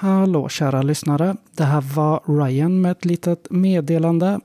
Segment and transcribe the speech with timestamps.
[0.00, 1.36] Hallå kära lyssnare.
[1.52, 4.40] Det här var Ryan med ett litet meddelande.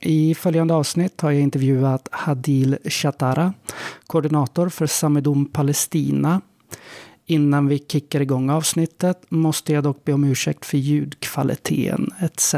[0.00, 3.54] I följande avsnitt har jag intervjuat Hadil Shatara,
[4.06, 6.40] koordinator för Samedom Palestina.
[7.26, 12.54] Innan vi kickar igång avsnittet måste jag dock be om ursäkt för ljudkvaliteten etc.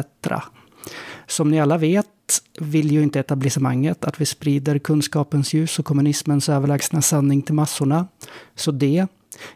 [1.27, 2.07] Som ni alla vet
[2.61, 8.07] vill ju inte etablissemanget att vi sprider kunskapens ljus och kommunismens överlägsna sanning till massorna.
[8.55, 9.07] Så det,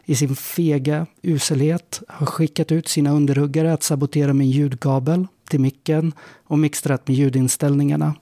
[0.05, 6.13] i sin fega uselhet, har skickat ut sina underhuggare att sabotera min ljudkabel till micken
[6.43, 8.15] och mixtrat med ljudinställningarna.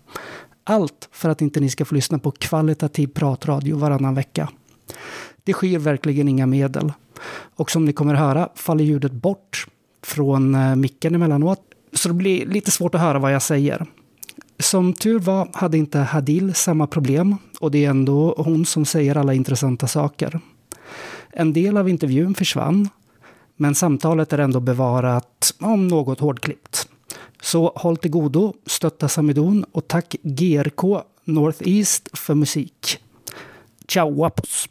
[0.63, 4.49] Allt för att inte ni ska få lyssna på kvalitativ pratradio varannan vecka.
[5.43, 6.93] Det skyr verkligen inga medel.
[7.55, 9.67] Och som ni kommer höra faller ljudet bort
[10.03, 11.61] från eh, micken emellanåt.
[11.93, 13.85] Så det blir lite svårt att höra vad jag säger.
[14.59, 19.17] Som tur var hade inte Hadil samma problem och det är ändå hon som säger
[19.17, 20.39] alla intressanta saker.
[21.31, 22.89] En del av intervjun försvann,
[23.55, 26.87] men samtalet är ändå bevarat, om något hårdklippt.
[27.41, 32.99] Så håll till godo, stötta Samidon och tack GRK Northeast för musik.
[33.87, 34.69] Ciao, apos!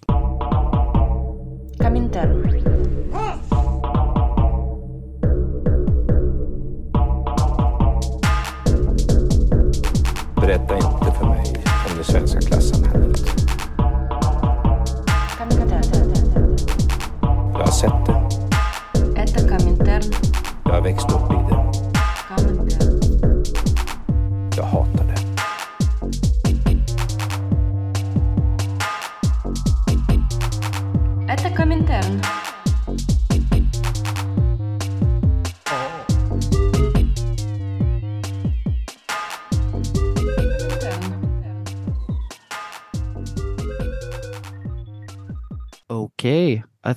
[10.37, 11.45] Berätta inte för mig
[11.91, 13.38] om det svenska klassamhället.
[17.79, 18.11] Sette.
[19.15, 20.12] Это Коминтерн.
[20.65, 21.28] Avec Stop.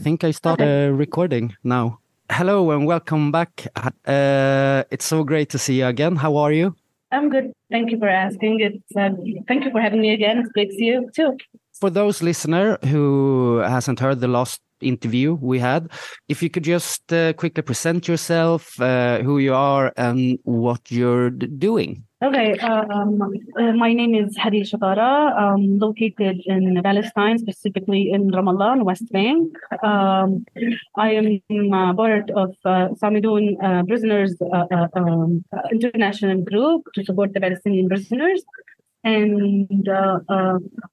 [0.01, 1.99] Think I start uh, recording now.
[2.31, 3.67] Hello and welcome back.
[4.05, 6.15] Uh, it's so great to see you again.
[6.15, 6.75] How are you?
[7.11, 7.51] I'm good.
[7.69, 8.61] Thank you for asking.
[8.61, 9.09] It's uh,
[9.47, 10.39] thank you for having me again.
[10.39, 11.37] It's great to see you too.
[11.79, 15.91] For those listener who hasn't heard the last interview we had,
[16.29, 21.29] if you could just uh, quickly present yourself, uh, who you are, and what you're
[21.29, 22.05] d- doing.
[22.23, 22.55] Okay.
[22.59, 23.19] Um,
[23.57, 25.33] uh, my name is Hadil Shatara.
[25.35, 29.57] I'm located in Palestine, specifically in Ramallah, in West Bank.
[29.81, 30.45] Um,
[30.95, 37.03] I am uh, part of uh, Samidoun uh, Prisoners uh, uh, um, International Group to
[37.03, 38.43] support the Palestinian prisoners.
[39.03, 40.19] And uh,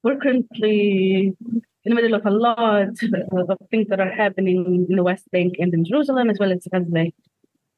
[0.01, 5.03] we're currently in the middle of a lot of things that are happening in the
[5.03, 7.11] West Bank and in Jerusalem, as well as Gaza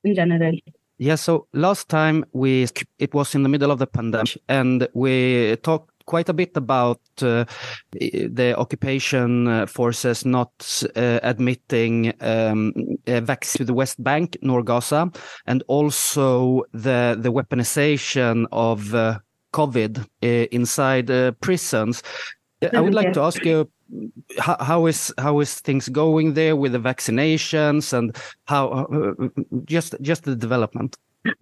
[0.05, 0.53] in general.
[1.01, 2.67] Yeah, so last time we
[2.99, 7.01] it was in the middle of the pandemic, and we talked quite a bit about
[7.23, 7.45] uh,
[7.91, 10.51] the occupation uh, forces not
[10.95, 12.71] uh, admitting um,
[13.07, 15.11] to the West Bank nor Gaza,
[15.47, 19.17] and also the the weaponization of uh,
[19.53, 21.31] COVID uh, inside uh,
[22.73, 23.69] I would like to ask you
[24.39, 29.27] how, how is how is things going there with the vaccinations and how uh,
[29.65, 30.97] just just the development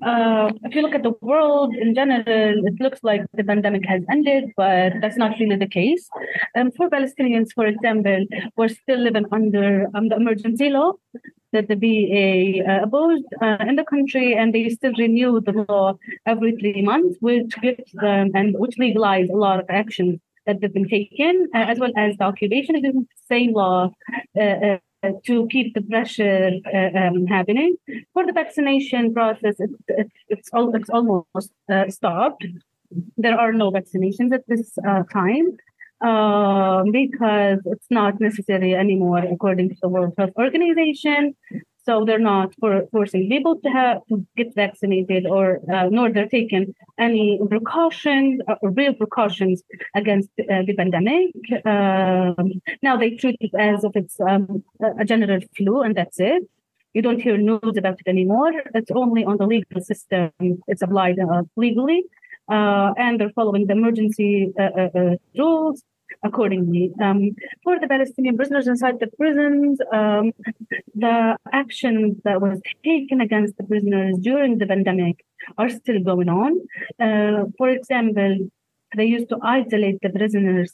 [0.06, 4.02] uh, if you look at the world in general, it looks like the pandemic has
[4.12, 6.10] ended, but that's not really the case.
[6.58, 8.26] Um, for Palestinians, for example,
[8.58, 10.94] we're still living under um, the emergency law
[11.54, 12.86] that the BA uh,
[13.42, 17.92] uh, in the country, and they still renew the law every three months, which gives
[17.94, 20.20] them and which legalize a lot of actions
[20.50, 23.92] that have been taken, uh, as well as the occupation against the same law
[24.38, 27.76] uh, uh, to keep the pressure uh, um, happening.
[28.14, 32.46] For the vaccination process, it, it, it's, all, it's almost uh, stopped.
[33.18, 35.48] There are no vaccinations at this uh, time.
[37.00, 41.36] because it's not necessary anymore according to the World Health Organization.
[41.90, 46.34] So they're not for, forcing people to have to get vaccinated, or uh, nor they're
[46.40, 49.64] taking any precautions, uh, real precautions
[49.96, 51.32] against uh, the pandemic.
[51.66, 54.64] Um, now they treat it as if it's um,
[55.02, 56.44] a general flu, and that's it.
[56.94, 58.54] You don't hear news about it anymore.
[58.76, 60.30] It's only on the legal system.
[60.68, 62.04] It's applied uh, legally,
[62.52, 65.84] uh, and they're following the emergency uh, rules
[66.24, 66.92] accordingly.
[67.02, 67.32] Um,
[67.64, 70.32] for the Palestinian prisoners inside the prisons, um,
[70.96, 75.26] the actions that was taken against the prisoners during the pandemic
[75.58, 76.60] are still going on.
[77.00, 78.50] Uh, for example,
[78.96, 80.74] they used to isolate the prisoners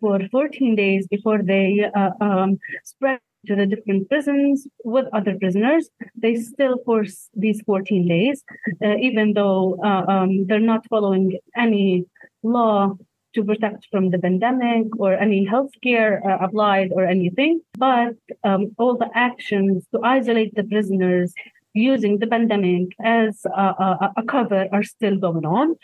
[0.00, 5.88] for 14 days before they uh, um, spread to the different prisons with other prisoners.
[6.16, 8.44] They still force these 14 days,
[8.84, 12.04] uh, even though uh, um, they're not following any
[12.42, 12.96] law
[13.34, 18.14] to protect from the pandemic or any healthcare uh, applied or anything, but
[18.44, 21.32] um, all the actions to isolate the prisoners
[21.74, 25.74] using the pandemic as a, a, a, cover are still going on,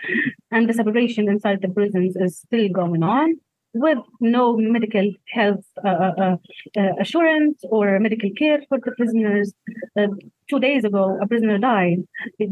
[0.50, 3.34] and the separation inside the prisons is still going on
[3.74, 6.36] with no medical health uh, uh,
[6.76, 9.52] uh, assurance or medical care for the prisoners.
[9.98, 10.08] Uh,
[10.48, 11.98] two days ago, a prisoner died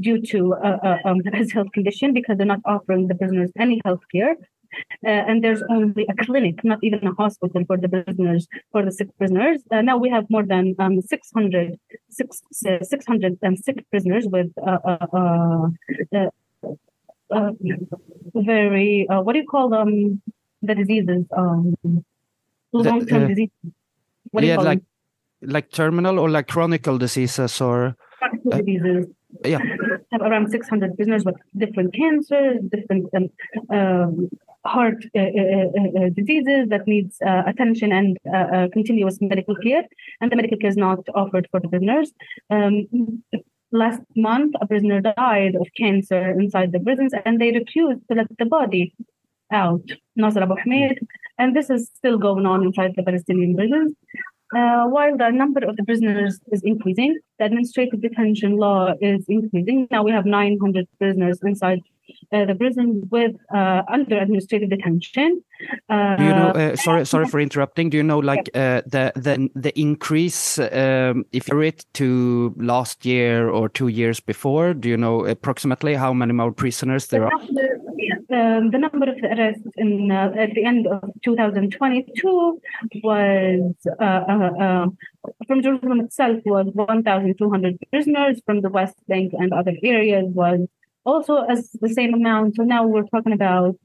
[0.00, 4.02] due to uh, um, his health condition because they're not offering the prisoners any health
[4.12, 4.36] care.
[5.04, 8.92] Uh, and there's only a clinic, not even a hospital for the prisoners, for the
[8.92, 9.62] sick prisoners.
[9.70, 11.78] Uh, now we have more than um, 600,
[12.10, 15.68] 600 um, sick prisoners with uh,
[18.34, 20.22] very, what do you call them?
[20.62, 21.74] the diseases, um,
[22.72, 23.54] long-term uh, diseases.
[24.30, 24.80] What yeah, like
[25.40, 25.50] them?
[25.52, 29.06] like terminal or like chronic diseases or uh, diseases.
[29.44, 29.58] Yeah,
[30.12, 33.28] have around 600 prisoners with different cancers, different um,
[33.70, 34.30] um,
[34.66, 38.18] heart uh, uh, uh, uh diseases that needs attention and
[38.72, 39.84] continuous medical care,
[40.20, 42.12] and the medical care is not offered for the prisoners.
[42.50, 43.22] Um,
[43.72, 48.26] last month, a prisoner died of cancer inside the prisons, and they refused to let
[48.38, 48.94] the body
[49.52, 50.98] out, Nasser Abu Hamid,
[51.38, 53.94] and this is still going on inside the Palestinian prisons.
[54.54, 59.88] Uh, while the number of the prisoners is increasing, the administrative detention law is increasing.
[59.90, 61.95] Now we have 900 prisoners inside uh,
[62.30, 65.42] the prison with uh, under administrative detention.
[65.88, 66.52] Do you know?
[66.54, 67.90] Uh, sorry, sorry for interrupting.
[67.90, 73.04] Do you know, like uh, the the the increase um, if you it to last
[73.06, 74.74] year or two years before?
[74.74, 77.32] Do you know approximately how many more prisoners there are?
[78.28, 82.60] Um, the number of arrests in uh, at the end of 2022
[83.02, 84.98] was um,
[85.46, 88.40] from Jerusalem itself was 1,200 prisoners.
[88.44, 90.66] From the West Bank and other areas was
[91.06, 92.56] also as the same amount.
[92.56, 93.76] So now we're talking about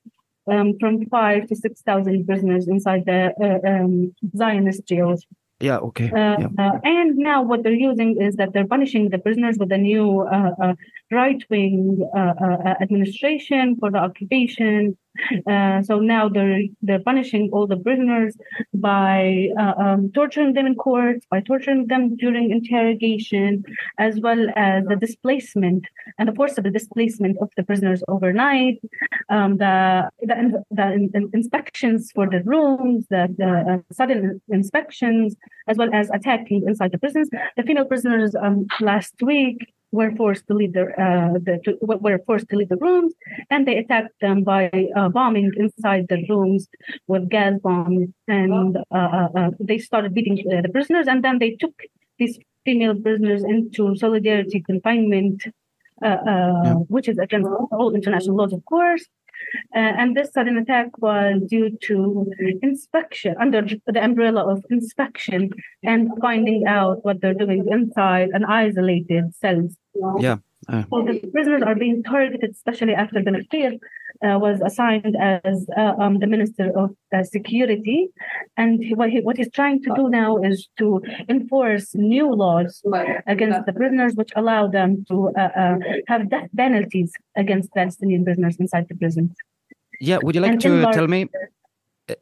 [0.51, 5.25] um, from five to six thousand prisoners inside the uh, um, Zionist jails.
[5.62, 6.09] Yeah, okay.
[6.09, 6.47] Uh, yeah.
[6.57, 10.21] Uh, and now what they're using is that they're punishing the prisoners with a new
[10.21, 10.73] uh, uh,
[11.11, 14.97] right wing uh, administration for the occupation
[15.47, 18.35] uh, so now they're they're punishing all the prisoners
[18.73, 23.63] by uh, um, torturing them in courts, by torturing them during interrogation,
[23.97, 25.85] as well as the displacement
[26.17, 28.79] and the forcible displacement of the prisoners overnight,
[29.29, 35.35] um, the the, the inspections for the rooms, the, the uh, sudden inspections,
[35.67, 37.29] as well as attacking inside the prisons.
[37.57, 42.19] The female prisoners um, last week were forced to leave the, uh, the to, were
[42.25, 43.13] forced to leave the rooms,
[43.49, 46.67] and they attacked them by uh, bombing inside the rooms
[47.07, 51.39] with gas bombs, and uh, uh, uh they started beating uh, the prisoners, and then
[51.39, 51.75] they took
[52.19, 55.43] these female prisoners into solidarity confinement,
[56.01, 56.75] yeah.
[56.87, 59.05] which is against all international laws, of course.
[59.75, 65.49] Uh, and this sudden attack was due to inspection under the umbrella of inspection
[65.83, 69.75] and finding out what they're doing inside an isolated cells.
[70.19, 70.38] Yeah.
[70.67, 70.83] Uh.
[70.89, 73.79] So the prisoners are being targeted, especially after the Nafir
[74.23, 78.09] uh, was assigned as uh, um, the Minister of uh, Security.
[78.57, 82.81] And he, what, he, what he's trying to do now is to enforce new laws
[83.27, 85.75] against the prisoners, which allow them to uh, uh,
[86.07, 89.31] have death penalties against Palestinian prisoners inside the prisons.
[89.99, 91.27] Yeah, would you like and to tell me?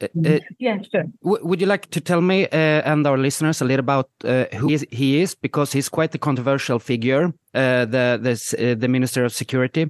[0.01, 1.05] Uh, uh, yeah, sure.
[1.21, 4.73] would you like to tell me uh, and our listeners a little about who he
[4.73, 9.89] is, he is, because he's quite a controversial figure, the this, the Minister of Security.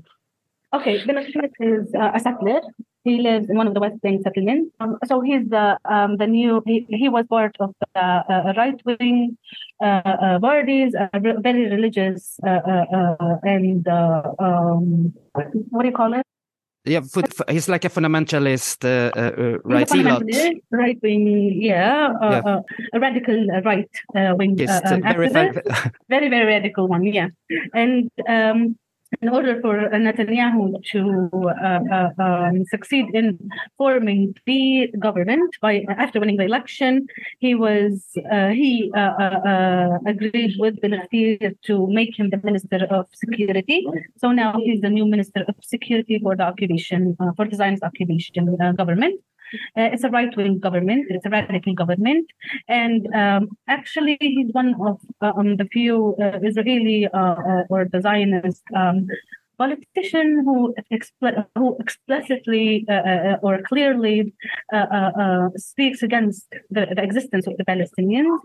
[0.71, 2.61] Okay, Ben-Gvir is uh, a settler.
[3.03, 4.71] He lives in one of the West Bank settlements.
[4.79, 6.61] Um, so he's the um, the new.
[6.67, 9.37] He, he was part of the uh, right wing
[9.81, 16.25] uh, uh, parties, uh, very religious, uh, uh, and um, what do you call it?
[16.85, 17.01] Yeah,
[17.49, 19.87] he's like a fundamentalist, uh, uh, uh, right?
[19.87, 22.59] Fundamentalist, right wing, yeah, yeah.
[22.93, 23.89] a radical right
[24.37, 25.29] wing, um, very,
[26.09, 27.27] very, very radical one, yeah,
[27.73, 28.09] and.
[28.27, 28.77] Um,
[29.21, 33.37] in order for Netanyahu to uh, uh, um, succeed in
[33.77, 37.07] forming the government by after winning the election,
[37.39, 41.01] he was uh, he uh, uh, agreed with Ben
[41.63, 43.85] to make him the minister of security.
[44.17, 49.19] So now he's the new minister of security for the occupation for Zionist occupation government.
[49.77, 52.27] Uh, it's a right wing government, it's a radical government.
[52.67, 58.01] And um, actually, he's one of um, the few uh, Israeli uh, uh or the
[58.01, 59.07] Zionist um,
[59.57, 64.33] politician who, expl- who explicitly uh, uh, or clearly
[65.57, 68.39] speaks against the, the, existence of the Palestinians.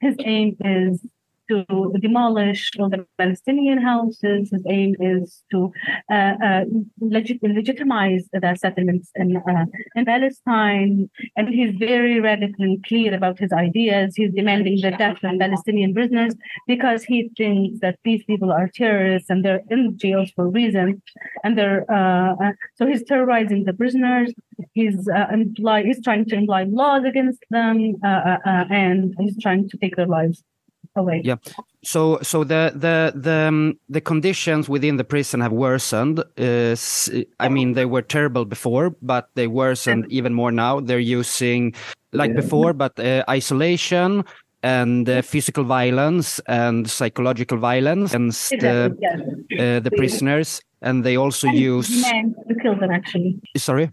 [0.00, 1.04] His aim is
[1.48, 4.50] to demolish all the Palestinian houses.
[4.50, 5.72] His aim is to
[6.10, 6.64] uh, uh,
[7.00, 11.10] legit- legitimize the settlements in, uh, in Palestine.
[11.36, 14.14] And he's very radical and clear about his ideas.
[14.16, 16.34] He's demanding the death of Palestinian prisoners
[16.66, 21.00] because he thinks that these people are terrorists and they're in jails for reasons.
[21.44, 24.32] And they're uh, uh, so he's terrorizing the prisoners.
[24.74, 29.96] He's uh, imply, he's trying to imply laws against them, and he's trying to take
[29.96, 30.42] their lives
[30.98, 31.22] away.
[31.24, 31.36] Yeah.
[31.84, 36.20] So so the the the um, the conditions within the prison have worsened.
[36.38, 36.76] Uh,
[37.40, 40.18] I mean, they were terrible before, but they worsened yeah.
[40.18, 40.80] even more now.
[40.80, 41.74] They're using
[42.12, 42.40] like yeah.
[42.40, 44.24] before, but uh, isolation
[44.62, 48.98] and uh, physical violence and psychological violence against exactly,
[49.50, 49.76] yeah.
[49.76, 52.90] Uh, the prisoners, and they also and use demands to kill them.
[52.90, 53.92] Actually, sorry.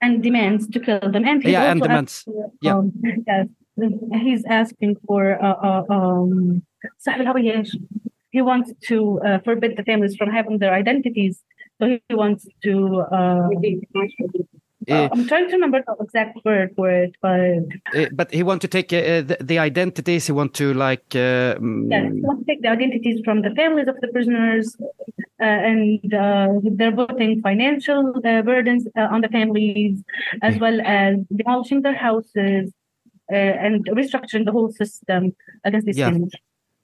[0.00, 2.24] And demands to kill them, and yeah, and demands.
[2.62, 2.78] yeah.
[2.78, 2.92] Um,
[3.26, 3.48] yes
[4.22, 6.62] he's asking for uh, uh, um,
[8.30, 11.42] he wants to uh, forbid the families from having their identities.
[11.80, 13.04] So he wants to.
[13.12, 13.48] Uh,
[14.90, 17.40] uh, I'm trying to remember the exact word for it, but.
[17.94, 20.26] Uh, but he wants to take the, the, identities.
[20.26, 21.08] He wants to like.
[21.10, 24.76] Mm, yes, he wants to take the identities from the families of the prisoners,
[25.38, 26.00] and
[26.78, 30.02] they're putting financial burdens on the families,
[30.42, 32.77] as well as demolishing their houses, uh,
[33.30, 36.12] and restructuring the whole system against these yeah.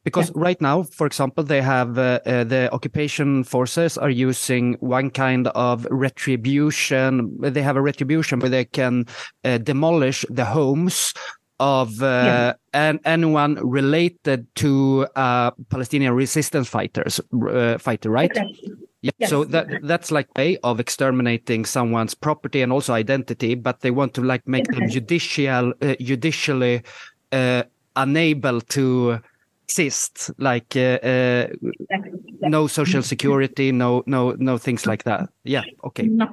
[0.04, 0.34] Because yeah.
[0.36, 5.48] right now, for example, they have uh, uh, the occupation forces are using one kind
[5.48, 7.34] of retribution.
[7.40, 9.06] They have a retribution where they can
[9.44, 11.14] uh, demolish the homes
[11.58, 12.52] of uh, yeah.
[12.74, 18.30] an, anyone related to uh, Palestinian resistance fighters, uh, fighter, right?
[18.30, 18.72] Exactly.
[19.04, 19.28] Yeah, yes.
[19.28, 24.14] so that that's like way of exterminating someone's property and also identity, but they want
[24.14, 26.82] to like make them judicial, uh, judicially
[27.30, 27.64] uh,
[27.96, 29.20] unable to
[29.68, 31.48] exist, like uh, uh,
[32.40, 35.28] no social security, no no no things like that.
[35.44, 36.04] Yeah, okay.
[36.04, 36.24] No.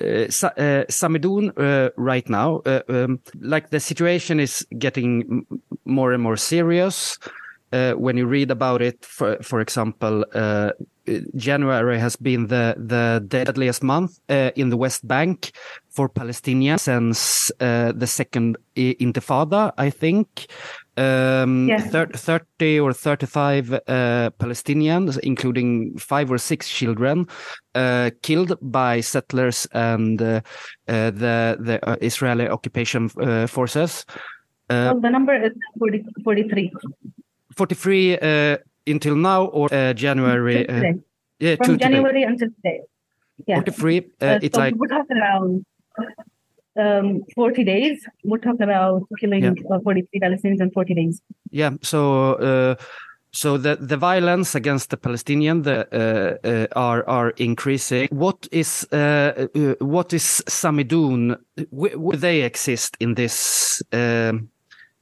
[0.00, 5.46] Uh, uh, Samidoun uh, right now, uh, um, like the situation is getting
[5.84, 7.18] more and more serious.
[7.70, 10.70] Uh, when you read about it, for for example, uh,
[11.34, 15.52] January has been the the deadliest month uh, in the West Bank
[15.88, 20.46] for Palestinians since uh, the second Intifada, I think.
[20.98, 21.90] Um, yes.
[21.90, 27.26] 30 or 35 uh, Palestinians, including five or six children,
[27.74, 30.40] uh, killed by settlers and uh,
[30.88, 33.08] uh, the the Israeli occupation
[33.46, 34.06] forces.
[34.70, 36.72] well, the number is 40, 43.
[37.54, 38.18] 43
[38.86, 40.68] until now or uh, January?
[40.68, 40.94] Uh,
[41.38, 42.32] yeah, from January today.
[42.32, 42.80] until today.
[43.46, 43.56] Yeah.
[43.56, 43.98] 43.
[43.98, 45.60] Uh, uh, it's so like we're talking about
[46.78, 48.06] um, 40 days.
[48.24, 49.52] We're talking about killing yeah.
[49.70, 51.22] uh, 43 Palestinians in 40 days.
[51.50, 51.70] Yeah.
[51.82, 52.34] So.
[52.34, 52.74] Uh,
[53.32, 58.08] so the, the violence against the Palestinian the, uh, uh, are are increasing.
[58.10, 61.36] What is uh, uh what is Samidoun?
[61.70, 64.48] Where they exist in this um,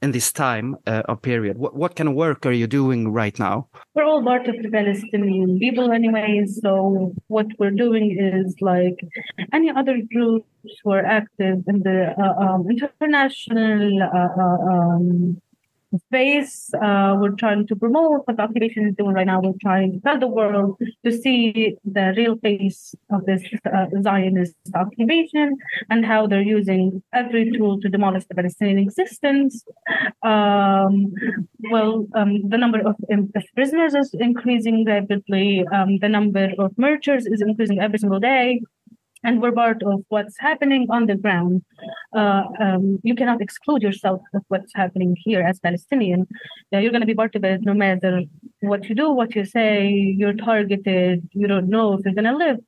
[0.05, 1.57] in this time uh, or period?
[1.57, 3.67] What, what kind of work are you doing right now?
[3.95, 6.45] We're all part of the Palestinian people, anyway.
[6.63, 8.97] So what we're doing is like
[9.51, 10.47] any other groups
[10.83, 15.41] who are active in the uh, um, international uh, uh um,
[15.99, 16.71] space.
[16.73, 19.41] Uh, we're trying to promote what the occupation is doing right now.
[19.41, 24.55] We're trying to tell the world to see the real face of this uh, Zionist
[24.75, 25.57] occupation
[25.89, 29.63] and how they're using every tool to demolish the Palestinian existence.
[30.23, 31.13] Um,
[31.71, 35.65] well, um, the number of, of, prisoners is increasing rapidly.
[35.73, 38.61] Um, the number of murders is increasing every single day
[39.25, 41.63] and we're part of what's happening on the ground.
[42.15, 46.27] Uh, um, you cannot exclude yourself of what's happening here as Palestinian.
[46.71, 48.21] Uh, you're going to be part of it no matter
[48.61, 49.89] what you do, what you say.
[49.89, 51.27] You're targeted.
[51.31, 52.59] You don't know if you're going to live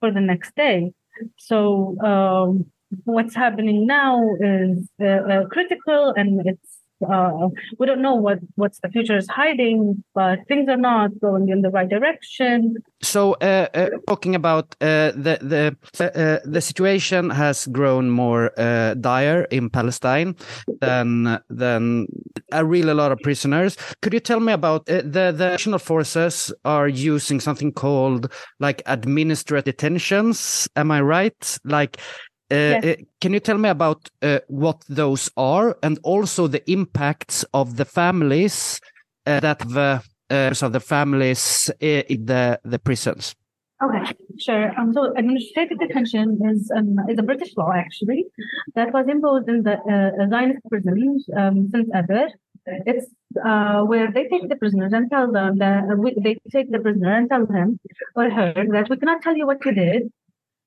[0.00, 0.92] for the next day.
[1.36, 2.66] So um,
[3.04, 6.75] what's happening now is uh, uh critical, and it's
[7.08, 7.48] uh,
[7.78, 11.62] we don't know what what's the future is hiding, but things are not going in
[11.62, 12.76] the right direction.
[13.02, 18.50] So, uh, uh, talking about uh, the the uh, the situation has grown more
[19.00, 20.36] dire in Palestine
[20.80, 22.06] than than
[22.52, 23.76] a really lot of prisoners.
[24.00, 29.66] Could you tell me about the the national forces are using something called like administrative
[29.66, 30.68] detentions?
[30.76, 31.58] Am I right?
[31.64, 31.98] Like
[32.50, 37.44] uh, uh, can you tell me about uh, what those are and also the impacts
[37.52, 38.80] of the families
[39.26, 43.34] uh, that the uh, of the families in the the prisons?
[43.82, 44.72] Okay, sure.
[44.78, 48.24] Um, so administrative detention is um, is a British law actually
[48.74, 52.28] that was imposed in the uh, Zionist prisons um, since ever.
[52.64, 53.06] It's
[53.44, 56.78] uh, where they take the prisoners and tell them that uh, we, they take the
[56.78, 57.78] prisoner and tell him
[58.16, 60.10] or her that we cannot tell you what you did.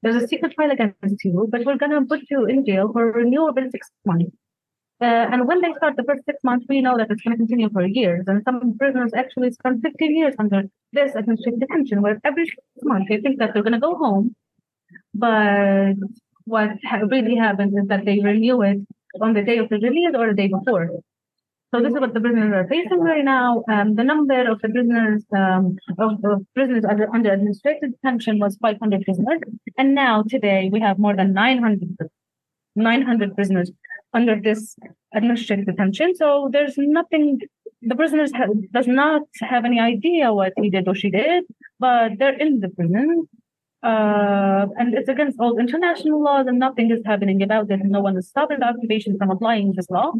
[0.02, 3.12] There's a secret trial against you, but we're going to put you in jail for
[3.12, 4.32] renewable six months.
[5.02, 7.38] Uh, and when they start the first six months, we know that it's going to
[7.38, 8.26] continue for years.
[8.28, 13.08] And some prisoners actually spend 15 years under this administrative detention, where every six months
[13.10, 14.36] they think that they're going to go home.
[15.14, 15.94] But
[16.46, 18.80] what ha- really happens is that they renew it
[19.22, 20.90] on the day of the release or the day before.
[21.72, 23.64] So this is what the prisoners are facing right now.
[23.72, 29.06] Um, the number of the prisoners um, of, prisoners under, under administrative detention was 500
[29.06, 29.40] prisoners,
[29.78, 31.96] and now today we have more than 900
[32.76, 33.72] 900 prisoners
[34.14, 34.76] under this
[35.14, 36.16] administrative detention.
[36.16, 37.40] So there's nothing.
[37.82, 41.44] The prisoners ha- does not have any idea what he did or she did,
[41.80, 43.28] but they're in the prison.
[43.82, 47.80] Uh, and it's against all international laws, and nothing is happening about it.
[47.84, 50.12] No one is stopping the occupation from applying this law.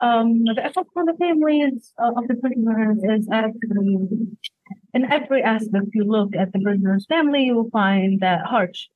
[0.00, 3.98] Um, the effect on the families uh, of the prisoners is actually
[4.92, 5.86] in every aspect.
[5.94, 8.88] You look at the prisoner's family, you will find that harsh.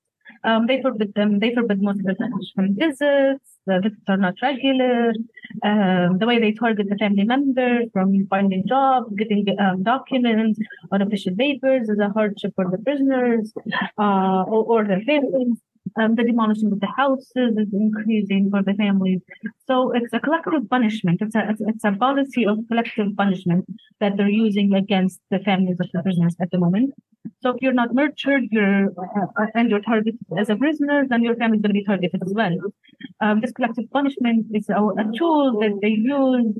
[0.44, 1.38] Um, they forbid them.
[1.38, 3.59] They forbid most of the from visits.
[3.70, 5.12] The visits are not regular.
[5.62, 10.58] Um, the way they target the family members from finding jobs, getting um, documents
[10.90, 13.52] on official papers is a hardship for the prisoners
[13.98, 15.58] uh, or, or their families.
[15.98, 19.20] Um, the demolishing of the houses is increasing for the families.
[19.66, 21.20] So it's a collective punishment.
[21.20, 23.66] It's a, it's, a policy of collective punishment
[24.00, 26.92] that they're using against the families of the prisoners at the moment.
[27.42, 31.36] So if you're not nurtured, you're uh, and you're targeted as a prisoner, then your
[31.36, 32.56] family is going to be targeted as well.
[33.20, 36.54] Um, this collective punishment is a, a tool that they use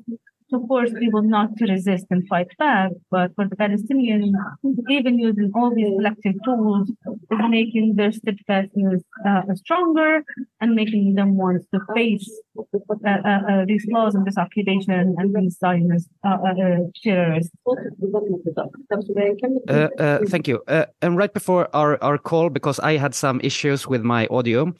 [0.50, 2.92] to force people not to resist and fight back.
[3.10, 4.32] But for the Palestinians,
[4.88, 10.22] even using all these collective tools is making their steadfastness uh, stronger
[10.60, 12.28] and making them want to face
[12.58, 16.54] uh, uh, uh, these laws and this occupation and these Zionist uh, uh,
[17.02, 17.52] terrorists.
[20.28, 20.62] Thank you.
[21.02, 24.72] And right before our, our call, because I had some issues with my audio,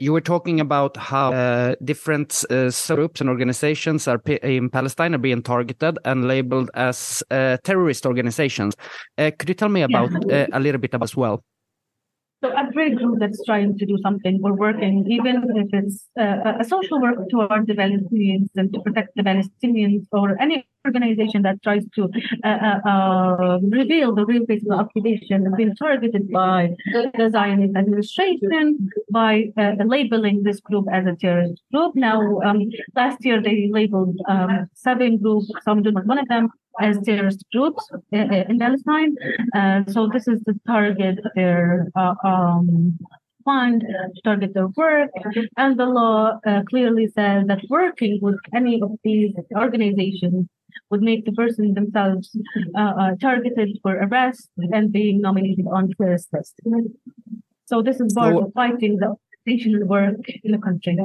[0.00, 2.44] you were talking about how different
[2.88, 4.18] groups and organizations are
[4.60, 8.76] in Palestine are being targeted and labeled as uh, terrorist organizations.
[9.18, 11.42] Uh, could you tell me about uh, a little bit about as well?
[12.42, 16.64] So every group that's trying to do something or working, even if it's uh, a
[16.64, 21.84] social work toward the Palestinians and to protect the Palestinians, or any organization that tries
[21.96, 22.08] to
[22.42, 26.70] uh, uh, uh, reveal the real face of the occupation, has been targeted by
[27.18, 31.92] the Zionist administration by uh, labeling this group as a terrorist group.
[31.94, 36.48] Now, um, last year they labeled um, seven groups, some do not one of them,
[36.80, 39.14] as terrorist groups uh, uh, in Palestine.
[39.54, 42.98] Uh, so this is the target their uh, um,
[43.44, 43.84] fund,
[44.24, 45.10] target their work,
[45.56, 50.46] and the law uh, clearly says that working with any of these organizations
[50.90, 52.36] would make the person themselves
[52.76, 56.54] uh, uh, targeted for arrest and being nominated on terrorist list.
[57.66, 59.14] So this is part So- of fighting the
[59.46, 60.96] organizational work in the country.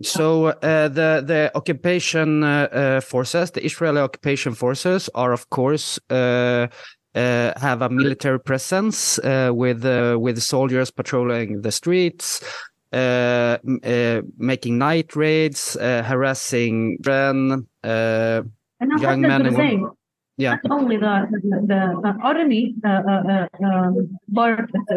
[0.00, 5.98] So uh, the the occupation uh, uh, forces, the Israeli occupation forces, are of course
[6.10, 6.68] uh,
[7.14, 12.42] uh, have a military presence uh, with uh, with soldiers patrolling the streets,
[12.92, 16.98] uh, uh, making night raids, uh, harassing.
[17.04, 18.42] Uh,
[18.98, 19.90] Young men and same.
[20.38, 24.18] Yeah, not only the the, the uh, army uh, uh, uh, um,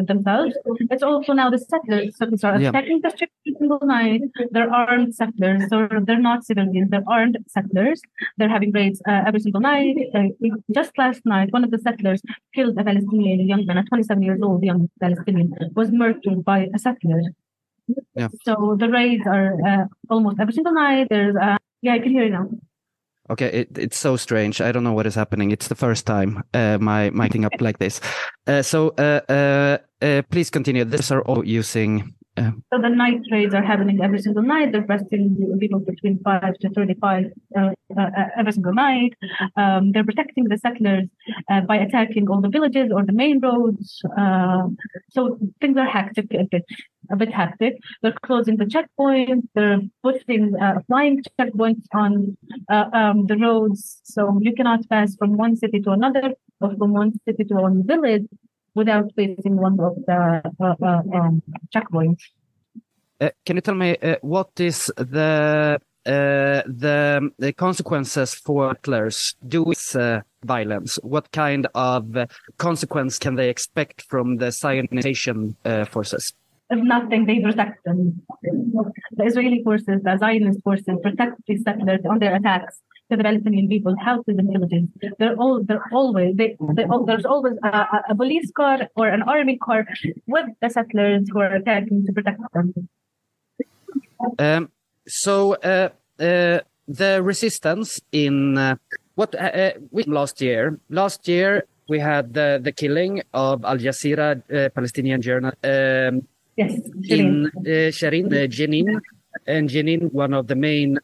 [0.06, 0.56] themselves,
[0.94, 2.18] it's also now the settlers.
[2.18, 2.70] Settlers are Yeah.
[2.70, 4.22] attacking the every single night.
[4.52, 6.90] They're armed settlers, so they're not civilians.
[6.90, 8.02] They're armed settlers.
[8.38, 9.96] They're having raids uh, every single night.
[10.14, 10.30] Uh,
[10.74, 12.22] just last night, one of the settlers
[12.54, 16.80] killed a Palestinian young man, a 27 years old young Palestinian, was murdered by a
[16.80, 17.22] settler.
[18.16, 18.30] Yeah.
[18.44, 21.08] So the raids are uh, almost every single night.
[21.10, 22.50] There's uh, yeah, I can hear you now.
[23.30, 24.62] Okay, it, it's so strange.
[24.62, 25.52] I don't know what is happening.
[25.52, 28.00] It's the first time uh, my my thing up like this.
[28.46, 30.86] Uh, so uh, uh, uh, please continue.
[30.86, 32.14] These are all using.
[32.38, 34.72] Uh, So the night raids are happening every single night.
[34.72, 37.26] They're arresting people between five to thirty-five
[37.58, 39.14] uh, uh, every single night.
[39.56, 41.08] Um, they're protecting the settlers
[41.50, 44.02] uh, by attacking all the villages or the main roads.
[44.18, 44.64] Uh,
[45.12, 46.66] so things are hectic a bit,
[47.10, 47.78] a bit hectic.
[48.02, 49.48] They're closing the checkpoints.
[49.56, 52.38] They're putting uh, flying checkpoints on
[52.70, 56.92] uh, um, the roads, so you cannot pass from one city to another or from
[56.92, 58.28] one city to one village
[58.76, 61.42] without facing one of the uh, uh, um,
[61.74, 62.22] checkpoints.
[63.22, 69.36] uh, can you tell me uh, what is the uh, the, the consequences for settlers
[69.48, 71.00] doing uh, violence?
[71.02, 72.16] What kind of
[72.58, 76.34] consequence can they expect from the Zionization uh, forces?
[76.70, 78.22] if nothing, they protect them.
[78.42, 83.68] The Israeli forces, the Zionist forces, protect these settlers on their attacks to the Palestinian
[83.68, 84.90] people, houses and villages.
[85.20, 89.58] They're all, they're always, they, they, there's always a, a police car or an army
[89.58, 89.88] car
[90.26, 92.74] with the settlers who are attacking to protect them.
[94.40, 94.72] Um,
[95.08, 95.90] so uh,
[96.20, 98.76] uh, the resistance in uh,
[99.16, 99.72] what uh, uh
[100.08, 100.80] last year?
[100.90, 106.74] Last year we had the the killing of Al Jazeera uh, Palestinian journal um, yes,
[107.08, 109.00] in uh, Sherin, uh, Jenin,
[109.46, 110.98] and Jenin, one of the main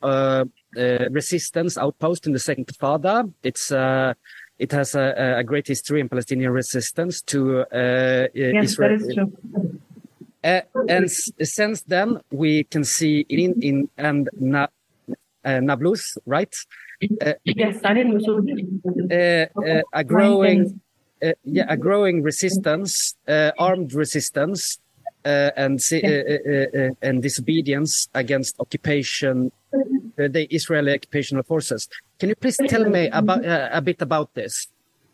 [0.77, 3.31] uh, resistance outpost in the Second Intifada.
[3.43, 4.13] It's uh,
[4.57, 8.97] it has a, a, great history in Palestinian resistance to uh, yes, Israel.
[8.97, 9.79] That is true.
[10.43, 14.67] Uh, and since then, we can see in in and Na,
[15.45, 16.55] uh, Nablus, right?
[17.21, 18.25] Uh, yes, I didn't
[19.11, 20.79] uh, a growing,
[21.43, 24.79] yeah, a growing resistance, armed resistance,
[25.25, 25.79] and
[27.01, 29.51] and disobedience against occupation,
[30.29, 31.87] the Israeli occupational forces.
[32.19, 34.67] Can you please tell me about a bit about this?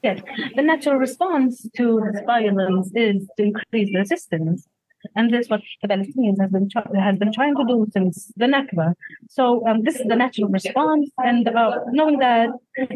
[0.04, 0.22] Yes,
[0.56, 4.68] the natural response to this violence is to increase resistance.
[5.16, 8.46] And this is what the Palestinians have been has been trying to do since the
[8.46, 8.94] Nakba.
[9.30, 12.50] So um, this is the natural response, and uh, knowing that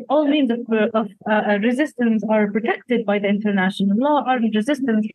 [0.10, 0.60] all means of,
[0.93, 5.08] of uh, resistance are protected by the international law, armed resistance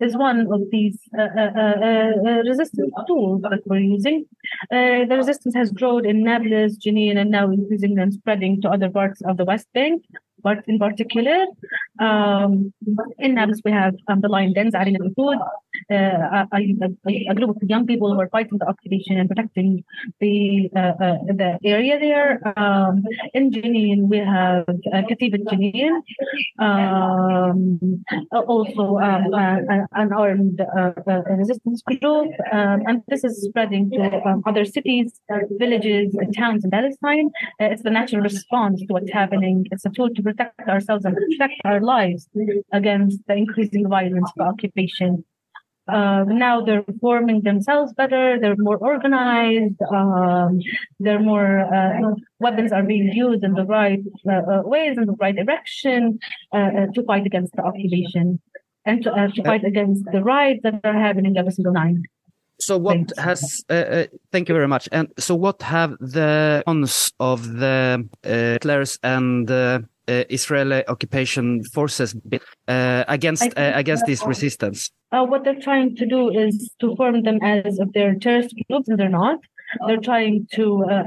[0.00, 4.24] is one of these uh, uh, uh, uh resistance tools that we're using.
[4.70, 8.90] Uh, the resistance has grown in Nablus, Jenin, and now increasing and spreading to other
[8.90, 10.02] parts of the West Bank
[10.42, 11.46] but in particular,
[12.00, 12.72] um,
[13.18, 15.38] in Nablus, we have um, the Lion Dens, Arin al-Usud,
[15.90, 19.84] uh, a, group of young people who are fighting the occupation and protecting
[20.20, 22.40] the uh, uh, the area there.
[22.58, 23.02] Um,
[23.34, 26.02] in Jenin, we have uh, Katibat Jenin,
[26.58, 29.58] um, also um, uh,
[29.92, 35.20] an armed uh, uh, resistance group, um, and this is spreading to um, other cities,
[35.58, 37.30] villages, and towns in Palestine.
[37.58, 39.66] it's the natural response to what's happening.
[39.70, 42.28] It's a tool to protect ourselves and protect our lives
[42.72, 45.24] against the increasing violence of occupation.
[45.88, 48.38] Uh, now they're forming themselves better.
[48.40, 49.80] They're more organized.
[49.90, 50.60] Um,
[51.00, 55.16] they're more uh, weapons are being used in the right uh, uh ways, in the
[55.18, 56.20] right direction
[56.52, 58.40] uh, uh, to fight against the occupation
[58.84, 61.96] and to, to fight against the riots that are happening every single night.
[62.60, 63.18] So what Thanks.
[63.18, 63.64] has?
[64.30, 64.88] thank you very much.
[64.92, 69.48] And so what have the cons of the Hitlers and
[70.08, 72.14] uh, Israeli occupation forces
[72.68, 74.90] uh, against uh, against this resistance?
[75.12, 78.88] Uh, what they're trying to do is to form them as if they're terrorist groups,
[78.88, 79.38] and they're not.
[79.86, 81.04] They're trying to uh,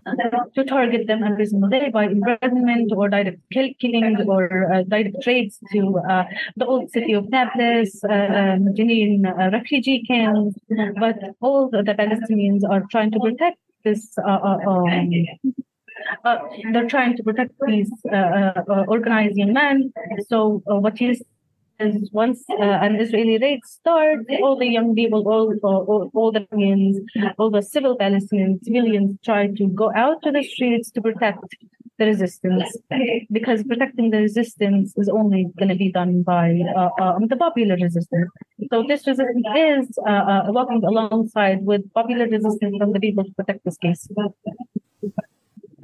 [0.56, 5.26] to target them every single day by imprisonment or direct kill, killing or uh, direct
[5.28, 6.00] raids to
[6.56, 9.22] the old city of Nablus, um, Jenin
[9.54, 10.56] refugee camps.
[11.00, 15.24] But all the Palestinians are trying to protect this um,
[16.24, 16.38] uh,
[16.72, 19.92] they're trying to protect these uh, uh, organized young men.
[20.30, 21.24] So what is
[21.80, 26.42] is once uh, an Israeli raid starts, all the young people, all, all, all the
[26.42, 26.98] Palestinians,
[27.38, 31.44] all the civil Palestinians, civilians try to go out to the streets to protect
[31.98, 32.78] the resistance
[33.32, 37.76] because protecting the resistance is only going to be done by uh, um, the popular
[37.76, 38.30] resistance.
[38.70, 43.64] So this resistance is uh, walking alongside with popular resistance from the people to protect
[43.64, 44.10] this case.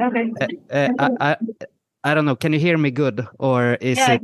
[0.01, 0.31] Okay.
[0.41, 1.37] Uh, uh, I, I,
[2.03, 2.35] I don't know.
[2.35, 4.21] Can you hear me good, or is yeah, it?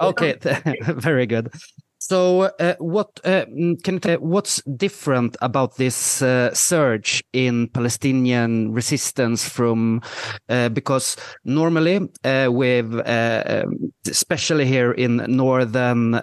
[0.00, 0.36] Okay,
[0.82, 1.52] very good.
[2.06, 7.68] So, uh, what uh, mm, can you tell, what's different about this uh, surge in
[7.68, 10.02] Palestinian resistance from
[10.50, 16.14] uh, because normally uh, with uh, um, especially here in northern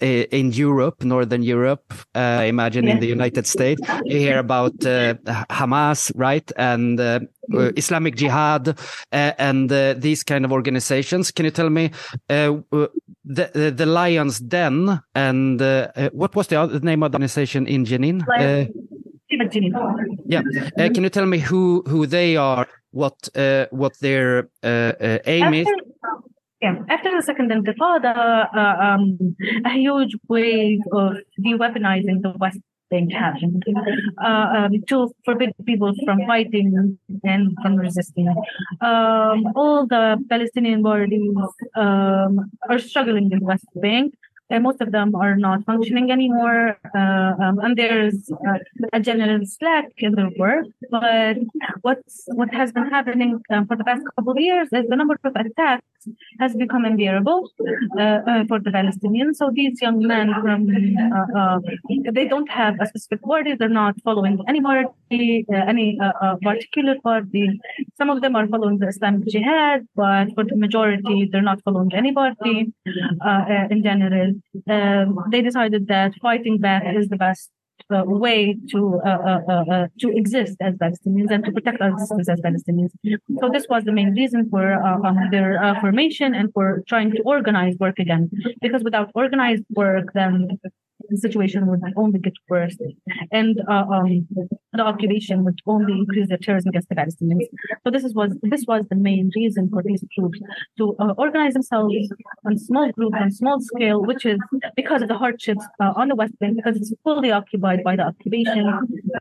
[0.00, 2.94] in Europe, northern Europe, I imagine yeah.
[2.94, 7.20] in the United States, you hear about Hamas, right, and uh,
[7.76, 8.74] Islamic Jihad uh,
[9.10, 11.30] and uh, these kind of organizations.
[11.30, 11.90] Can you tell me
[13.30, 17.66] the the Lions Den and uh, uh, what was the other name of the organization
[17.66, 18.22] in Jenin?
[18.28, 18.66] Uh,
[20.26, 20.42] yeah,
[20.88, 22.66] can you tell me who who they are?
[22.90, 23.28] What
[23.70, 25.68] what their aim is?
[26.60, 28.12] Yeah, after the second intifada,
[28.54, 32.60] uh, um, a huge wave of de-weaponizing the West
[32.90, 33.64] thing happened
[34.22, 38.28] uh, um, to forbid people from fighting and from resisting.
[38.80, 41.36] Um, all the Palestinian bodies
[41.76, 44.14] um, are struggling in West Bank.
[44.52, 48.58] And most of them are not functioning anymore, uh, um, and there's uh,
[48.92, 50.66] a general slack in their work.
[50.90, 51.36] But
[51.82, 55.16] what's what has been happening um, for the past couple of years is the number
[55.22, 55.86] of attacks
[56.38, 57.50] has become unbearable
[57.98, 59.36] uh, uh, for the Palestinians.
[59.36, 61.58] So these young men from uh, uh,
[62.12, 63.54] they don't have a specific party.
[63.54, 65.98] They're not following any uh, any
[66.42, 67.60] particular party.
[67.98, 71.90] Some of them are following the Islamic Jihad, but for the majority, they're not following
[71.94, 72.72] any party
[73.70, 74.32] in general.
[74.68, 77.50] Um, they decided that fighting back is the best
[77.94, 82.28] uh, way to uh, uh, uh, to exist as Palestinians and to protect our existence
[82.28, 82.90] as Palestinians.
[83.40, 87.76] So this was the main reason for um, their formation and for trying to organize
[87.78, 88.30] work again.
[88.60, 90.58] Because without organized work, then
[91.10, 92.76] the situation would only get worse,
[93.32, 94.26] and uh, um,
[94.72, 97.46] the occupation would only increase the terrorism against the Palestinians.
[97.84, 100.38] So this is, was this was the main reason for these groups
[100.78, 101.94] to uh, organize themselves
[102.46, 104.38] on small groups on small scale, which is
[104.76, 108.02] because of the hardships uh, on the West Bank, because it's fully occupied by the
[108.02, 108.64] occupation.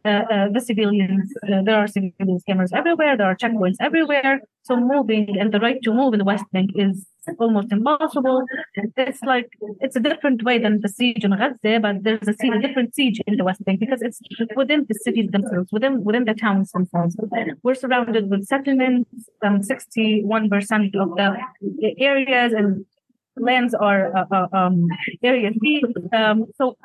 [0.05, 4.41] Uh, uh, the civilians, uh, there are civilian cameras everywhere, there are checkpoints everywhere.
[4.69, 7.07] So moving and the right to move in the West Bank is
[7.39, 8.43] almost impossible.
[8.97, 12.59] It's like it's a different way than the siege in Gaza, but there's a, a
[12.61, 14.19] different siege in the West Bank because it's
[14.55, 17.17] within the cities themselves, within within the towns themselves.
[17.63, 19.09] We're surrounded with settlements.
[19.43, 22.85] Um, 61% of the areas and
[23.37, 24.87] lands or uh, uh, um,
[25.23, 25.81] area C.
[26.13, 26.77] Um, so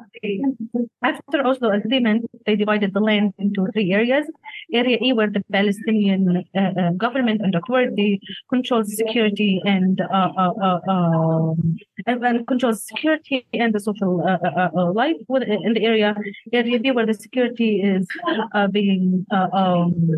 [1.03, 4.27] after Oslo agreement, they divided the land into three areas.
[4.73, 10.81] Area E, where the Palestinian uh, uh government and authority controls security and, uh, uh,
[10.89, 11.77] um,
[12.07, 14.17] and, and, controls security and the social
[14.95, 16.15] life in the area.
[16.53, 18.07] Area B, where the security is
[18.73, 20.09] being um,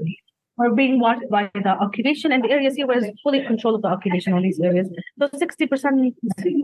[0.58, 3.88] are being watched by the occupation, and the area C was fully control of the
[3.88, 4.88] occupation on these areas.
[5.18, 6.14] So 60%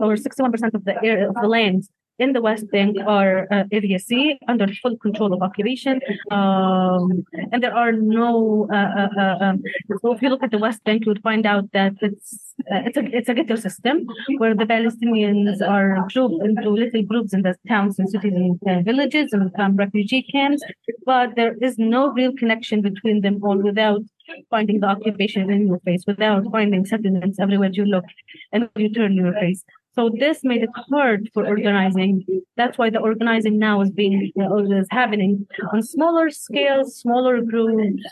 [0.01, 3.99] or 61% of the area of the lands in the West Bank are uh, area
[4.47, 5.99] under full control of occupation.
[6.31, 9.63] Um, and there are no, uh, uh, uh, um,
[10.01, 12.81] so if you look at the West Bank, you would find out that it's, uh,
[12.85, 14.05] it's a, it's a ghetto system
[14.37, 18.81] where the Palestinians are grouped into little groups in the towns and cities and uh,
[18.81, 20.61] villages and um, refugee camps,
[21.05, 24.01] but there is no real connection between them all without
[24.49, 28.05] finding the occupation in your face, without finding settlements everywhere you look
[28.51, 29.63] and you turn your face.
[29.95, 32.25] So this made it hard for organizing.
[32.57, 38.03] That's why the organizing now is being is happening on smaller scales, smaller groups,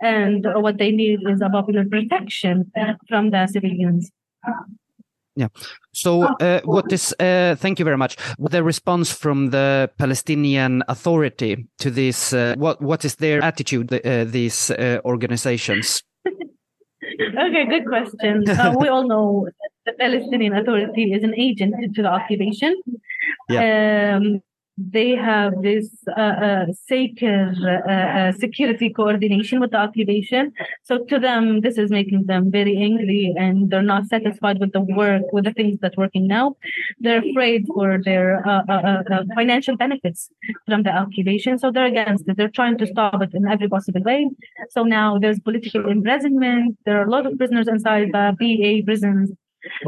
[0.00, 2.72] and what they need is a popular protection
[3.08, 4.10] from the civilians.
[5.36, 5.48] Yeah.
[5.92, 7.14] So, uh, what is?
[7.18, 8.16] Uh, thank you very much.
[8.38, 12.32] The response from the Palestinian Authority to this?
[12.32, 13.92] Uh, what What is their attitude?
[13.92, 16.02] Uh, these uh, organizations.
[16.26, 18.48] okay, good question.
[18.48, 19.48] Uh, we all know
[19.86, 22.80] the Palestinian Authority is an agent to the occupation.
[23.48, 24.16] Yeah.
[24.16, 24.42] Um,
[24.92, 30.52] they have this uh, uh, sacred uh, uh, security coordination with the occupation.
[30.84, 34.80] So to them, this is making them very angry, and they're not satisfied with the
[34.80, 36.56] work, with the things that's working now.
[36.98, 40.30] They're afraid for their uh, uh, financial benefits
[40.66, 42.36] from the occupation, so they're against it.
[42.36, 44.30] They're trying to stop it in every possible way.
[44.70, 46.78] So now there's political imprisonment.
[46.86, 49.32] There are a lot of prisoners inside the BA prisons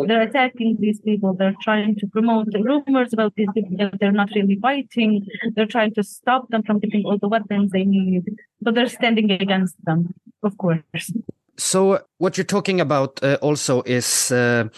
[0.06, 1.34] they're attacking these people.
[1.34, 3.90] They're trying to promote the rumors about these people.
[4.00, 5.26] They're not really fighting.
[5.54, 8.24] They're trying to stop them from getting all the weapons they need.
[8.60, 11.12] But they're standing against them, of course.
[11.58, 14.68] So what you're talking about uh, also is uh,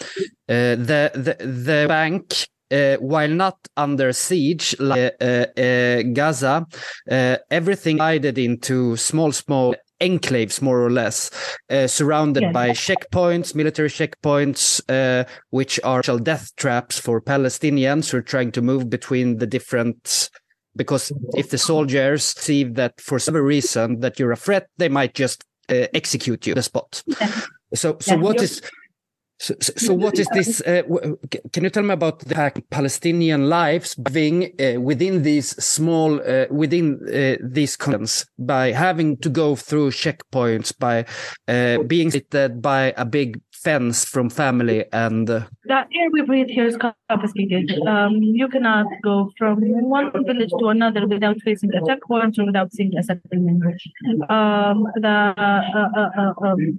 [0.49, 2.33] uh, the, the the bank
[2.71, 6.65] uh, while not under siege like uh, uh, Gaza,
[7.51, 11.31] everything divided into small, small enclaves, more or less,
[11.69, 12.51] uh, surrounded yeah.
[12.51, 18.61] by checkpoints, military checkpoints, uh, which are death traps for Palestinians who are trying to
[18.61, 20.29] move between the different.
[20.75, 25.13] Because if the soldiers see that for some reason that you're a threat, they might
[25.13, 27.03] just uh, execute you the spot.
[27.05, 27.41] Yeah.
[27.73, 28.61] So, so yeah, what is
[29.37, 30.61] so, so, what is this?
[30.61, 30.83] Uh,
[31.51, 37.01] can you tell me about the Palestinian lives living uh, within these small, uh, within
[37.13, 41.05] uh, these continents by having to go through checkpoints, by
[41.49, 46.49] uh, being seated by a big fence from family and uh, the air we breathe
[46.49, 46.77] here is
[47.09, 47.71] confiscated.
[47.87, 49.57] Um, you cannot go from
[49.97, 53.63] one village to another without facing a checkpoint or without seeing a settlement.
[54.29, 56.77] Um, the uh, uh, uh, um,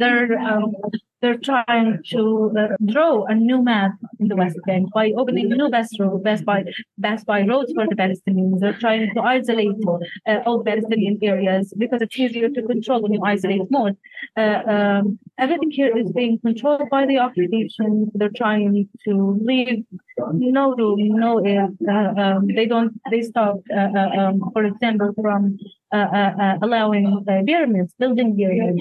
[0.00, 0.74] they're um,
[1.20, 5.68] they're trying to uh, draw a new map in the West Bank by opening new
[5.70, 6.64] best road, bypass
[6.98, 8.60] best by roads for the Palestinians.
[8.60, 9.80] They're trying to isolate
[10.26, 13.92] uh, all Palestinian areas because it's easier to control when you isolate more.
[14.36, 18.10] Um, everything here is being controlled by the occupation.
[18.14, 19.84] They're trying to leave
[20.18, 21.68] no room, no air.
[21.88, 22.92] Uh, um, they don't.
[23.10, 25.58] They stop, uh, uh, um, for example, from
[25.92, 28.80] uh, uh, uh, allowing pyramids, building pyramids.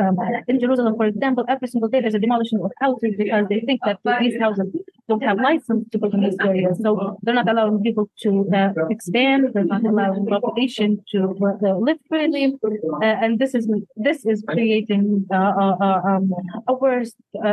[0.00, 0.16] Um,
[0.48, 3.80] in Jerusalem, for example, every single day there's a demolition of houses because they think
[3.84, 4.66] that these houses
[5.08, 6.68] don't have license to build in this area.
[6.80, 9.50] So they're not allowing people to uh, expand.
[9.54, 15.26] They're not allowing population to uh, live freely, uh, and this is this is creating
[15.32, 16.30] uh, uh, uh, um,
[16.68, 17.12] a worse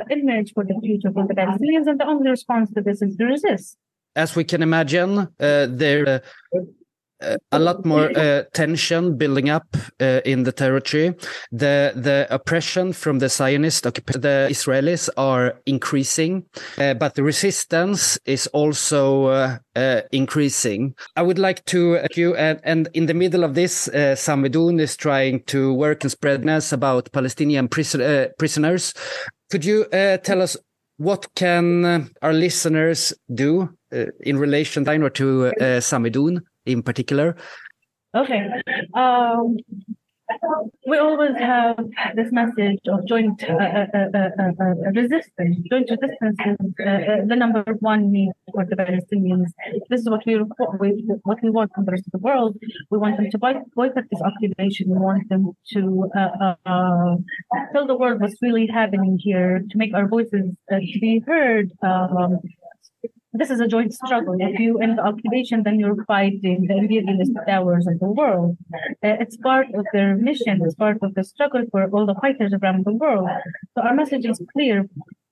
[0.09, 1.87] image for the future for the Palestinians.
[1.87, 3.77] And the only response to this is to resist.
[4.15, 6.21] As we can imagine, there.
[7.23, 9.65] Uh, uh, a lot more uh, tension building up
[9.99, 11.13] uh, in the territory.
[11.51, 16.45] The the oppression from the Zionist, the Israelis are increasing,
[16.77, 20.95] uh, but the resistance is also uh, uh, increasing.
[21.15, 24.95] I would like to you and, and in the middle of this, uh, Samidoun is
[24.95, 28.93] trying to work and spread awareness about Palestinian prison, prisoners.
[29.49, 29.85] Could you
[30.23, 30.57] tell us
[30.97, 36.41] what can our listeners do in relation to uh, Samidoun?
[36.65, 37.35] In particular?
[38.15, 38.47] Okay.
[38.93, 39.57] Um,
[40.87, 41.77] we always have
[42.15, 45.57] this message of joint uh, uh, uh, uh resistance.
[45.69, 49.47] Joint resistance is the number one need for the Palestinians.
[49.89, 52.57] This is what we, what we want from the rest of the world.
[52.89, 54.89] We want them to boycott this occupation.
[54.89, 56.09] We want them to
[57.73, 61.71] tell the world what's really happening here, to make our voices to be heard.
[61.81, 62.39] Um,
[63.33, 64.35] this is a joint struggle.
[64.39, 68.57] If you end the occupation, then you're fighting the imperialist powers of the world.
[68.73, 70.61] Uh, it's part of their mission.
[70.63, 73.27] It's part of the struggle for all the fighters around the world.
[73.75, 74.85] So our message is clear.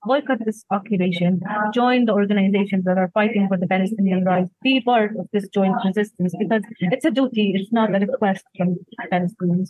[0.04, 1.42] Boycott this occupation.
[1.76, 4.50] Join the organizations that are fighting for the Palestinian rights.
[4.64, 7.54] Be part of this joint resistance because it's a duty.
[7.56, 8.78] It's not a request from
[9.12, 9.68] Palestinians.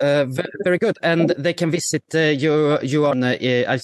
[0.00, 0.26] Uh,
[0.64, 3.34] very good, and they can visit uh, you you on uh,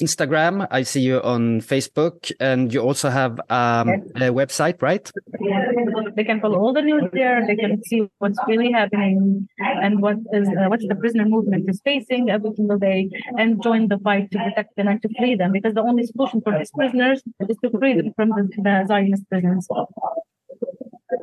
[0.03, 0.66] Instagram.
[0.70, 5.11] I see you on Facebook, and you also have um, a website, right?
[5.40, 5.72] Yeah,
[6.14, 7.46] they can follow all the news there.
[7.46, 11.81] They can see what's really happening and what is uh, what the prisoner movement is
[11.85, 15.53] facing every single day, and join the fight to protect them and to free them.
[15.53, 19.29] Because the only solution for these prisoners is to free them from the, the Zionist
[19.31, 19.66] prisons.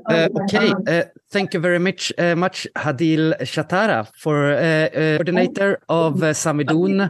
[0.09, 5.79] Uh, okay, uh, thank you very much, uh, much Hadil Shatara, for uh, uh, coordinator
[5.89, 7.09] of uh, Samidoun,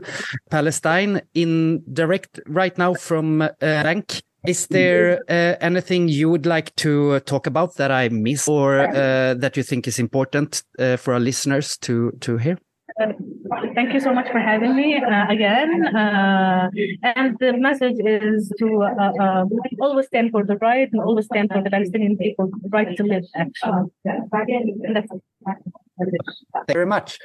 [0.50, 4.22] Palestine, in direct right now from uh, Rank.
[4.48, 5.20] Is there
[5.62, 10.00] anything you would like to talk about that I missed, or that you think is
[10.00, 10.63] important
[10.98, 12.58] for our listeners to to hear?
[13.76, 15.88] Thank you so much for having me uh, again.
[15.96, 16.70] Uh,
[17.04, 19.46] and the message is to uh, uh
[19.82, 23.26] always stand for the right and always stand for the Palestinian people's right to live,
[23.36, 23.84] actually.
[26.54, 27.20] Thank you very much.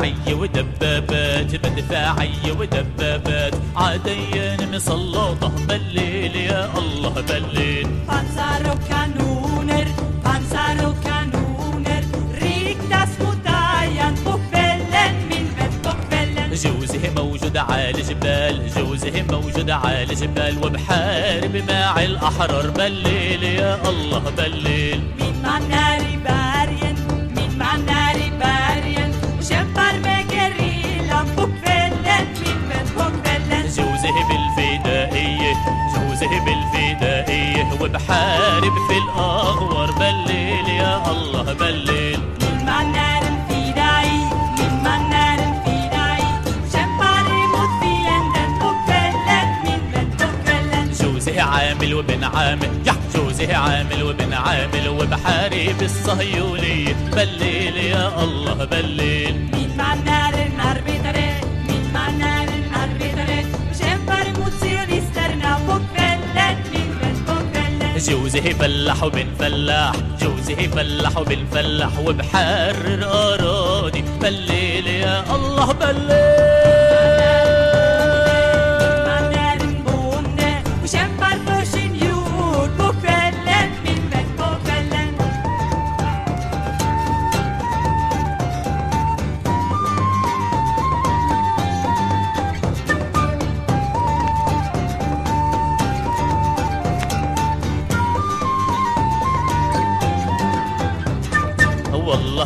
[0.00, 3.54] دفاعي ودبابات بدفاعي ودبابات.
[3.76, 9.86] عديان مسلطه بالليل يا الله بالليل بانسر كانونر
[10.24, 12.04] بانسر كانونر
[12.42, 20.64] ريك داس مداين بوكفلن من بيت بوكفلن جوزه موجود على الجبال جوزه موجود على الجبال
[20.64, 25.00] وبحارب مع الأحرار بالليل يا الله بالليل
[38.10, 39.90] حارب في الأغوار.
[39.90, 42.20] بلل يا الله بلل.
[51.40, 56.96] عامل وبن عامل يا جوزي عامل وبن عامل وبحارب الصهيونية.
[57.16, 59.36] بالليل يا الله بالليل
[68.10, 69.92] جوزي فلاح وبنفلاح
[70.22, 76.49] جوزي فلاح وبنفلاح وبحرر أراضي بالليل يا الله بالليل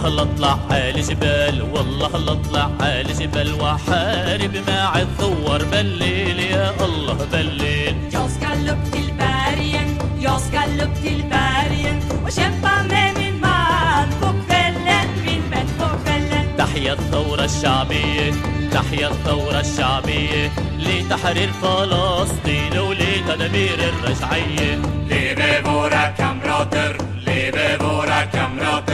[0.05, 3.55] والله لا اطلع على جبال والله لا اطلع على جبال.
[3.61, 7.95] واحارب مع الثور بالليل يا الله بالليل.
[8.13, 9.89] Jag skall upp till bergen,
[10.21, 11.97] jag skall upp till bergen.
[12.25, 16.45] Och kämpa med min man på kvällen, min vän, på kvällen.
[16.59, 18.33] تحيا الثورة الشعبية
[18.73, 24.79] تحيا الثورة الشعبية لتحرير فلسطين ولتدمير الرجعية
[25.11, 26.93] Leve våra kamrater,
[27.27, 28.94] leve våra kamrater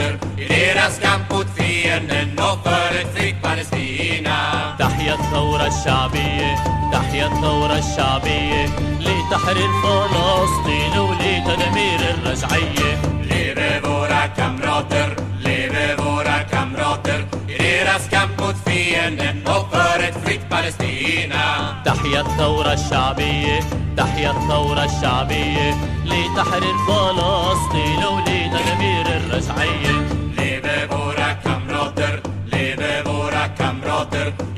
[0.73, 4.37] deras kamp mot fienden och för ett fritt Palestina.
[4.79, 6.55] تحيا الثورة الشعبية
[6.93, 8.65] تحيا الثورة الشعبية
[8.99, 12.91] لتحرير فلسطين ولتدمير الرجعية
[13.29, 15.09] Leve våra kamrater,
[15.45, 17.19] leve våra kamrater.
[17.47, 21.75] I deras kamp mot fienden och för ett fritt Palestina.
[21.85, 23.59] تحيا الثورة الشعبية
[23.97, 30.20] تحيا الثورة الشعبية لتحرير فلسطين ولتدمير الرجعية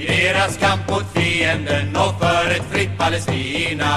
[0.03, 3.93] i deras kamp mot fienden och för ett fritt Palestina.